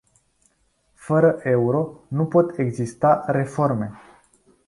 Fără 0.93 1.39
euro 1.43 1.99
nu 2.07 2.25
pot 2.25 2.57
exista 2.57 3.23
reforme. 3.27 3.91